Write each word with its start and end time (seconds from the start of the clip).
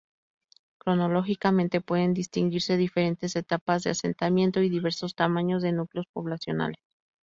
Cronológicamente 0.79 1.79
pueden 1.79 2.15
distinguirse 2.15 2.75
diferentes 2.75 3.35
etapas 3.35 3.83
de 3.83 3.91
asentamiento 3.91 4.63
y 4.63 4.69
diversos 4.71 5.13
tamaños 5.13 5.61
de 5.61 5.73
núcleos 5.73 6.07
poblacionales. 6.11 6.79